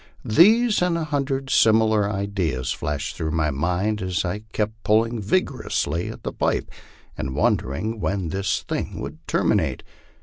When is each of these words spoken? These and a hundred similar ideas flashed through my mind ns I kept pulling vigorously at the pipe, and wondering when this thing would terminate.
These 0.25 0.81
and 0.81 0.97
a 0.97 1.03
hundred 1.03 1.51
similar 1.51 2.09
ideas 2.09 2.71
flashed 2.71 3.15
through 3.15 3.29
my 3.33 3.51
mind 3.51 4.03
ns 4.03 4.25
I 4.25 4.39
kept 4.51 4.83
pulling 4.83 5.21
vigorously 5.21 6.09
at 6.09 6.23
the 6.23 6.33
pipe, 6.33 6.71
and 7.15 7.35
wondering 7.35 7.99
when 7.99 8.29
this 8.29 8.63
thing 8.63 8.99
would 8.99 9.19
terminate. 9.27 9.83